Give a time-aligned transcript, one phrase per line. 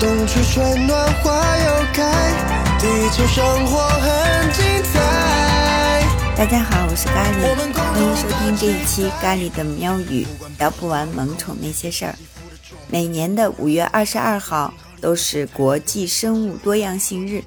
[0.00, 6.02] 冬去春暖花又开，地球生活很精彩。
[6.34, 10.26] 大家好，我是咖喱，欢迎收听这一期咖喱的喵语，
[10.58, 12.14] 聊不完萌宠那些事儿。
[12.88, 14.72] 每年的五月二十二号
[15.02, 17.44] 都是国际生物多样性日，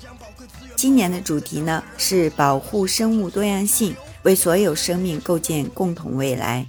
[0.76, 6.68] 今年的主题呢是保护生物多样性，为所有生命构建共同未来。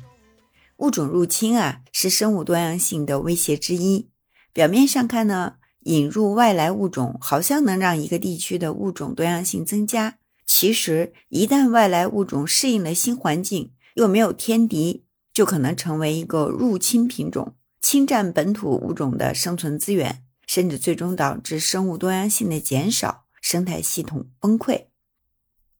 [0.78, 4.08] 物种入侵啊，是生物多样性的威胁之一。
[4.54, 10.18] 表面上看呢，引入外来物种好像能让一个地区的物种多样性增加。
[10.46, 24.84] 其实，一旦外来物种适应了新环境，又没有天敌，就可能成为一个入侵品种，侵占本土物种的生存资源，甚至最终导致生物多样性的减少，生态系统崩溃。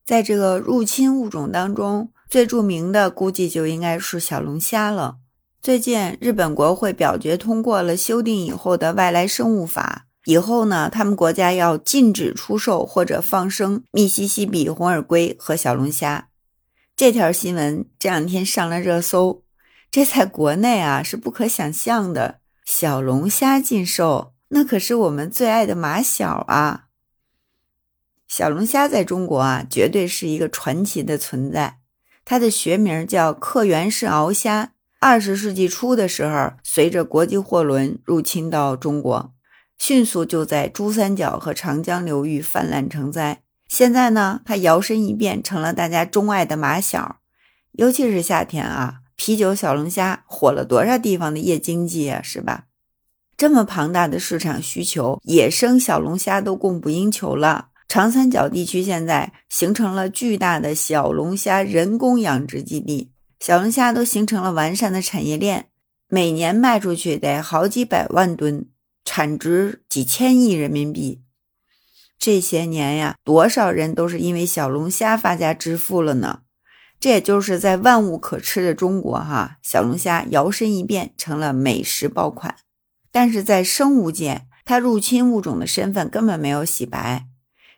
[0.05, 5.19] 在这个入侵物种当中，最著名的估计就应该是小龙虾了。
[5.65, 16.29] 最近，日本国会表决通过了修订以后的外来生物法，以后呢，他们国家要禁止出售或者放生密西西比红耳龟和小龙虾。
[16.95, 19.43] 这条新闻这两天上了热搜，
[19.91, 22.41] 这在国内啊是不可想象的。
[22.67, 26.89] 小龙虾禁售，那可是我们最爱的马小啊！
[28.29, 31.79] 小龙虾在中国啊，绝对是一个传奇的存在。
[32.27, 34.73] 它的学名叫克原氏鳌虾。
[35.07, 39.35] 二十世纪初的时候，随着国际货轮入侵到中国，
[39.77, 43.43] 迅速就在珠三角和长江流域泛滥成灾。
[43.69, 47.19] 现在呢，它摇身一变成了大家钟爱的马小，
[47.73, 52.65] 尤其是夏天啊，啤酒小龙虾火了多少地方的夜经济啊，是吧？
[53.37, 57.69] 这么庞大的市场需求，野生小龙虾都供不应求了。
[57.87, 63.11] 长三角地区现在形成了巨大的小龙虾人工养殖基地，
[63.47, 65.67] 小龙虾都形成了完善的产业链，
[66.09, 68.71] 每年卖出去得好几百万吨，
[69.05, 71.21] 产值几千亿人民币。
[72.19, 76.41] 这些年呀，多少人都是因为小龙虾发家致富了呢？
[76.99, 82.57] 这也就是在万物可吃的中国，哈，小龙虾摇身一变成了美食爆款。
[83.13, 87.27] 但是在生物界，它入侵物种的身份根本没有洗白。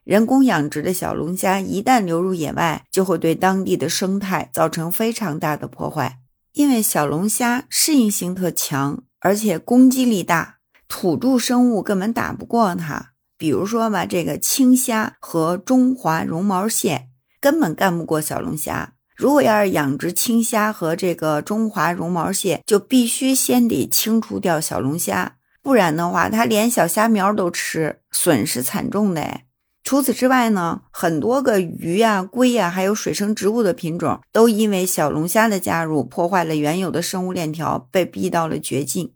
[0.07, 6.21] 人工养殖的小龙虾一旦流入野外，就会对当地的生态造成非常大的破坏。
[6.53, 13.15] 因为小龙虾适应性特强，而且攻击力大，土著生物根本打不过它。
[13.37, 17.09] 比如说吧，这个青虾和中华绒毛蟹
[17.41, 18.93] 根本干不过小龙虾。
[19.17, 29.41] 如果要是养殖青虾和这个中华绒毛蟹，就必须先得清除掉小龙虾，不然的话，它连小虾苗都吃，损失惨重的。
[29.87, 39.13] 除此之外呢，很多个鱼呀、龟呀，还有水生植物的品种，都因为小龙虾的加入，破坏了原有的生物链条，被逼到了绝境。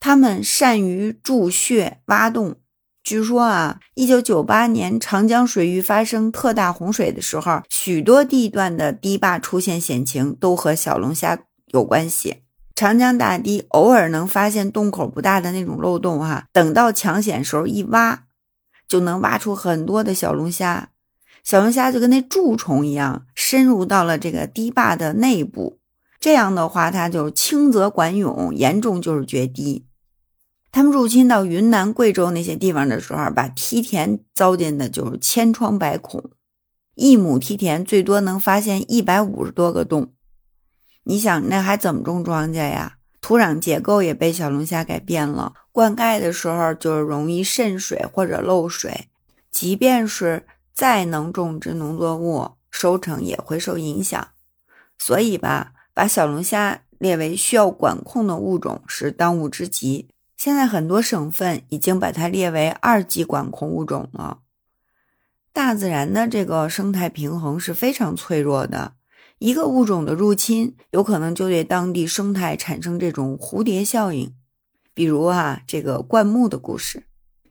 [0.00, 2.56] 它们善于筑穴挖洞。
[3.04, 12.36] 据说啊，一九九八年长江水域发生特大洪水的时候，许多地段的堤坝出现险情，都和小龙虾有关系。
[12.74, 18.24] 长江大堤偶尔能发现洞口不大的那种漏洞，哈，等到抢险时候一挖。
[18.88, 20.90] 就能挖出很多的小龙虾，
[21.44, 25.78] 小龙虾就跟那蛀虫一样，深入到了这个堤坝的内部。
[26.18, 29.84] 这样的话，它就轻则管涌，严重就是决堤。
[30.72, 36.30] 他们入侵到云南、贵州那些地方的时候，把梯田糟践的就是千疮百孔，
[36.94, 40.12] 一亩梯田最多能发现一百五十多个洞。
[41.04, 42.97] 你想，那还怎么种庄稼呀？
[43.28, 49.10] 土壤结构也被小龙虾改变了，灌溉的时候就容易渗水或者漏水，
[49.50, 54.28] 即便是再能种植农作物，收成也会受影响。
[54.96, 60.08] 所以吧，把小龙虾列为需要管控的物种是当务之急。
[60.38, 64.38] 现在很多省份已经把它列为二级管控物种了。
[65.52, 68.94] 大自然的这个生态平衡是非常脆弱的。
[69.38, 74.34] 一个物种的入侵，有可能就对当地生态产生这种蝴蝶效应。
[74.94, 77.04] 比如啊，这个灌木的故事，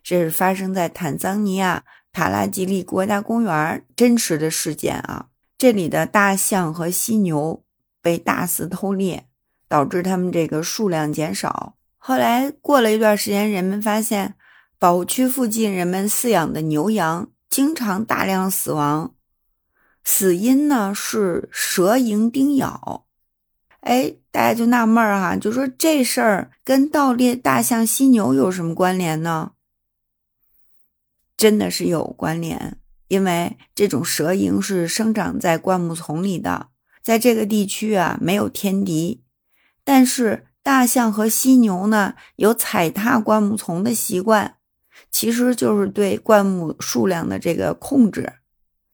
[0.04, 5.28] 这是发生在坦桑尼亚塔拉吉利国家公园真实的事件啊。
[5.58, 7.64] 这里的大象和犀牛
[8.02, 9.26] 被大肆偷猎，
[9.70, 11.76] 导致它们这个数量减少。
[11.98, 14.36] 后来过了一段时间，人们发现
[14.78, 19.14] 保护区附近人们饲养的牛羊经常大量死亡。
[20.10, 23.06] 死因呢是蛇蝇叮咬，
[23.82, 29.52] 哎，大家就纳闷儿哈，就说这事儿跟盗猎大象、犀牛有什么关联呢？
[31.36, 32.78] 真的是有关联，
[33.10, 36.70] 因为这种蛇蝇是生长在灌木丛里的，
[37.04, 39.26] 在这个地区啊没有天敌，
[39.84, 44.56] 但是大象和犀牛呢，有踩踏灌木丛的习惯，
[45.12, 48.36] 其实就是对灌木数量的这个控制，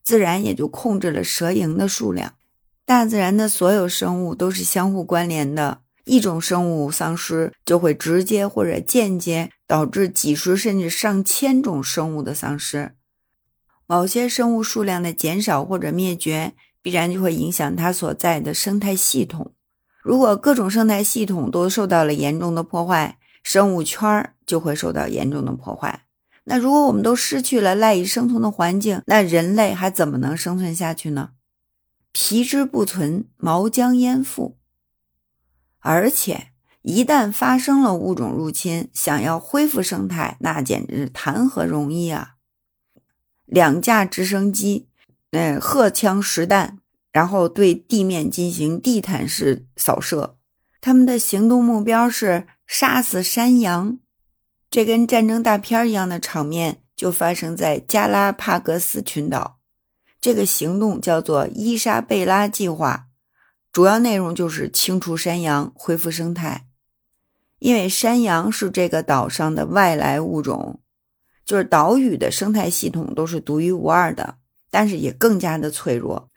[0.04, 2.34] 自然也就控制了蛇蝇的数量。
[2.86, 12.96] 大自然的所有生物都是相互关联的，一种生物丧失，就会直接或者间接导致几十甚至上千种生物的丧失。
[13.88, 19.54] 某些生物数量的减少或者灭绝，必然就会影响它所在的生态系统。
[20.02, 26.06] 如果各种生态系统都受到了严重的破坏，生物圈儿就会受到严重的破坏。
[26.46, 31.32] 那如果我们都失去了赖以生存的环境，那人类还怎么能生存下去呢？
[32.12, 34.58] 皮之不存，毛将焉附？
[35.80, 36.48] 而且
[36.82, 42.36] 一旦发生了物种入侵，想要恢复生态，那简直谈何容易啊！
[43.46, 44.88] 两架直升机，
[45.32, 46.80] 嗯，荷枪实弹。
[47.12, 50.36] 然后对地面进行地毯式扫射，
[50.82, 54.00] 他们的行动目标是杀死山羊。
[54.74, 59.60] 这跟战争大片一样的场面就发生在加拉帕戈斯群岛。
[60.20, 63.06] 这个行动叫做伊莎贝拉计划，
[63.72, 66.66] 主要内容就是清除山羊，恢复生态。
[67.60, 70.82] 因为山羊是这个岛上的外来物种，
[71.46, 74.38] 就是岛屿的生态系统都是独一无二的，
[74.72, 76.32] 但是也更加的脆弱。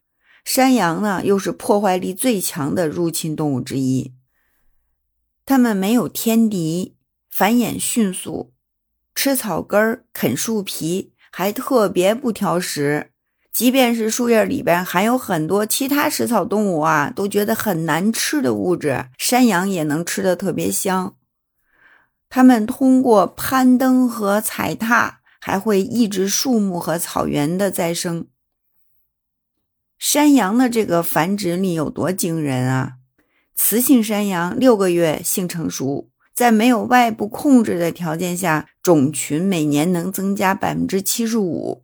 [0.44, 4.12] 山羊呢，又是破坏力最强的入侵动物之一。
[5.46, 6.95] 它们没有天敌，
[7.36, 8.54] 繁衍迅速，
[9.14, 13.10] 吃草根儿、啃树皮，还特别不挑食。
[13.52, 21.14] 即便是树叶里边含有很多其他食草动物啊，都觉得很难吃的物质，山羊也能吃的特别香。
[22.30, 28.28] 它们通过攀登和踩踏，还会抑制树木和草原的再生。
[29.98, 32.94] 山羊的这个繁殖力有多惊人啊！
[33.54, 41.82] 雌性山羊六个月性成熟，在没有外部控制的条件下，种群每年能增加百分之七十五。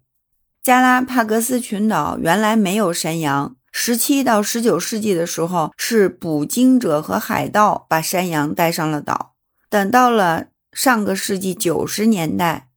[0.62, 9.34] 加拉帕戈斯群岛原来没有山羊，十七到十九世纪的时候，是捕鲸者和海盗把山羊带上了岛。
[9.70, 12.68] 等到了上个世纪九十年代，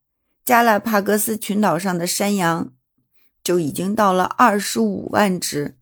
[0.42, 2.72] 加拉帕戈斯群岛上的山羊。
[3.44, 5.75] 就已经到了二十五万只，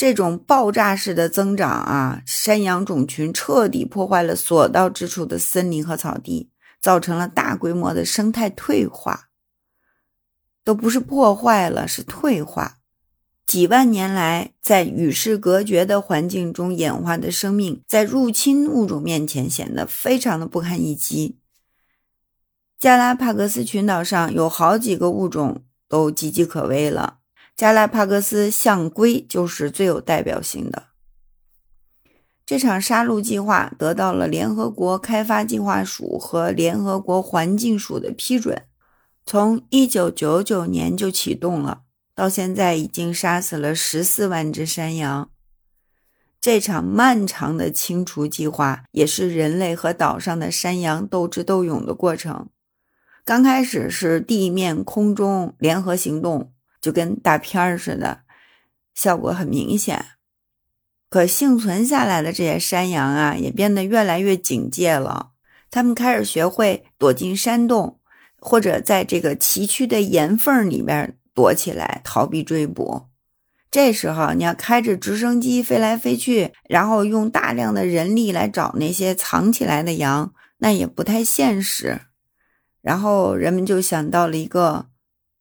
[0.00, 6.48] 这种爆炸式的增长啊，山羊种群彻底破坏了所到之处的森林和草地，
[6.80, 9.28] 造成了大规模的生态退化。
[10.64, 12.78] 都不是破坏了，是退化。
[13.44, 21.36] 几万年来，在与世隔绝的环境中演化的生命，在入侵物种面前显得非常的不堪一击。
[22.78, 25.62] 加拉帕戈斯群岛上有好几个物种。
[25.86, 27.18] 都岌岌可危了。
[27.56, 30.84] 加拉帕戈斯象龟就是最有代表性的。
[32.46, 38.64] 这场杀戮计划得到了联合国开发计划署和联合国环境署的批准，
[39.24, 41.82] 从1999年就启动了，
[42.14, 45.30] 到现在已经杀死了14万只山羊。
[46.40, 52.48] 这场漫长的清除计划也是人类和岛上的山羊斗智斗勇的过程。
[53.24, 58.22] 刚开始是地面、空中联合行动，就跟大片儿似的，
[58.94, 60.04] 效果很明显。
[61.08, 65.32] 可幸存下来的这些山羊啊，也变得越来越警戒了。
[65.70, 68.00] 他们开始学会躲进山洞，
[68.38, 73.06] 或者在这个崎岖的岩缝里边躲起来，逃避追捕。
[73.70, 82.00] 这时候，你要开着直升机飞来飞去，然后用大量的人力来找那些藏起来的羊，那也不太现实。
[82.82, 84.86] 然后人们就想到了一个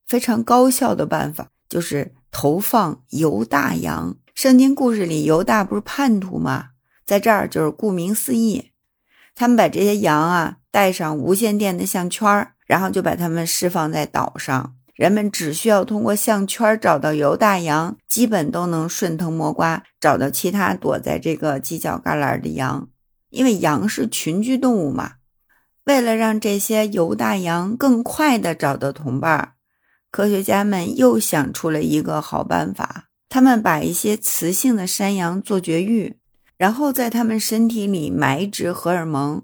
[0.10, 4.18] 非常高效的办法，就是投放犹大羊。
[4.34, 6.70] 圣经故事里犹大不是叛徒吗？
[7.06, 8.72] 在这儿就是顾名思义，
[9.36, 14.75] 他们把这些羊啊带上无线电的项圈，然后就把它们释放在岛上。
[14.96, 22.89] 人们只需要通过项圈找到犹大羊，基本都能顺藤摸瓜找到其他躲在这个犄角旮旯的羊，
[23.30, 25.18] 因为羊是群居动物嘛。
[25.86, 29.54] 为了让这些犹大羊更快地找到同伴，
[30.12, 33.06] 科学家们又想出了一个好办法。
[33.30, 36.18] 他们把一些雌性的山羊做绝育，
[36.58, 39.44] 然后在它们身体里埋植荷尔蒙，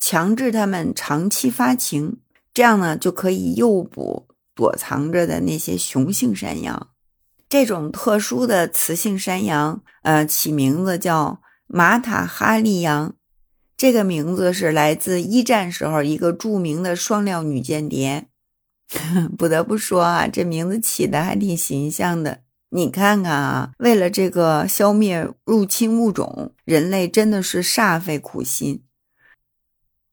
[0.00, 2.16] 强制它们长期发情，
[2.54, 6.88] 这样呢就可以诱捕躲藏着的那些雄性山羊。
[7.50, 13.14] 这种特殊的雌性山羊，呃，起名字叫马塔哈利羊。
[13.76, 18.28] 这个名字是来自一战时候一个著名的双料女间谍。
[19.36, 22.40] 不得不说啊，这名字起的还挺形象的。
[22.70, 28.82] 你看看啊，为了这个消灭入侵物种，人类真的是煞费苦心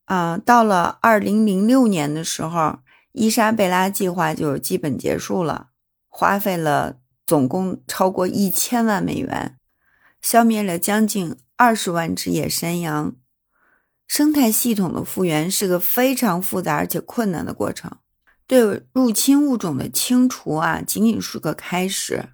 [0.05, 0.37] 啊！
[0.37, 2.79] 到了二零零六年的时候，
[3.11, 5.69] 伊莎贝拉计划就基本结束了，
[6.07, 9.57] 花费了总共超过一千万美元，
[10.21, 13.15] 消灭了将近二十万只野山羊。
[14.07, 17.91] 生态系统的复原是个非常复杂而且困难的过程，
[18.47, 22.29] 对入侵物种的清除啊，仅仅是个开始。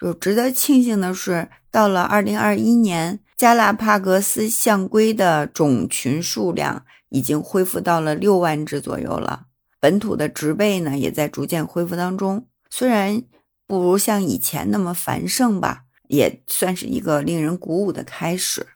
[0.00, 9.46] 就值得庆幸的是，到了二零二一年，加拉帕戈斯象龟的种群数量已经恢复到了六万只左右了。
[9.80, 12.46] 本土的植被呢，也在逐渐恢复当中。
[12.70, 13.22] 虽然
[13.66, 18.66] 不如像以前那么繁盛吧，也算是一个令人鼓舞的开始。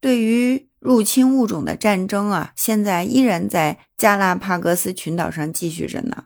[0.00, 6.24] 对于入侵物种的战争啊，现在依然在加拉帕戈斯群岛上继续着呢。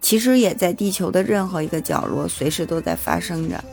[0.00, 3.64] 其实也在地球的任何一个角落，随时都在发生着。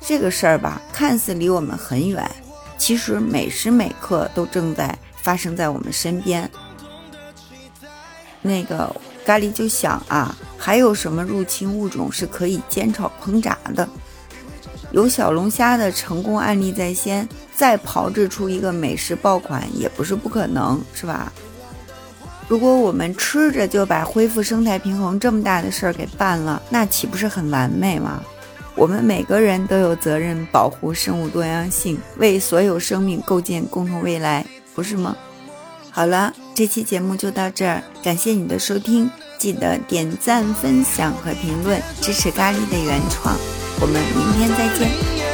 [0.00, 2.30] 这个事儿吧，看似离我们很远，
[2.78, 6.48] 其实每时每刻都正在发生在我们身边。
[8.40, 8.94] 那个
[9.26, 13.86] 咖喱就想啊，还有什么入侵物种是可以煎炒烹炸的？
[14.90, 21.32] 有小龙虾的成功案例在先，再炮制出一个美食爆款也不是不可能，是吧？
[22.48, 28.22] 如果我们吃着就把恢复生态平衡这么大的事儿给办了，那岂不是很完美吗？
[28.74, 35.14] 我们每个人都有责任保护生物多样性，为所有生命构建共同未来，不是吗？
[35.90, 43.36] 好了，这期节目就到这儿，感谢你的收听，记得点赞、分享和评论，支持咖喱的原创。
[43.80, 45.27] 我们明天再见。